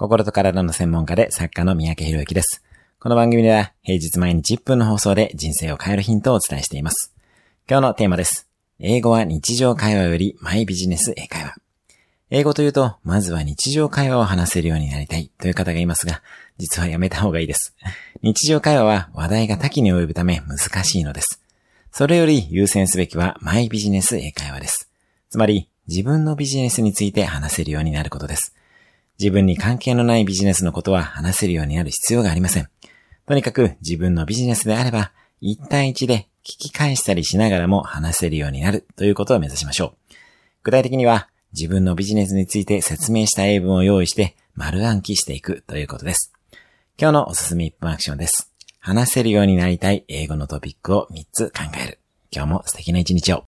[0.00, 2.64] 心と体の専門家で作家の三宅博之です。
[2.98, 7.14] この番組では平日毎日1分の放送で人生を変えるヒントをお伝えしています。
[7.68, 8.48] 今日のテーマです。
[8.78, 11.54] 英語は日常会話よりマイビジネス英会話。
[12.30, 16.22] 英語というと、まずは日常会話を話せるようになりたいという方がいますが、
[16.56, 17.76] 実はやめた方がいいです。
[18.22, 21.42] 日常会話は話題が多岐に及ぶため難しいのです。
[21.92, 24.88] それより優先すべきはマイビジネス英会話です。
[25.28, 28.54] つまり、自分のビジネスについて話せるようになることです。
[29.20, 32.70] 自分に関係のないビジネスのことは話せるようになる必要がありません。
[33.26, 40.14] とにかく自分のビジネスであれば、1対1で聞き返したりしながらも話せるようになるということを目指しましょう。
[40.62, 46.32] 具体的には、自分のビジネスについて説明した英文を用意して丸暗記していくということです。
[46.98, 48.54] 今日のおすすめ1分アクションです。
[48.78, 51.98] 話せるようになりたい英語のトピックを3つ考える。
[52.30, 53.49] 今日も素敵な一日を。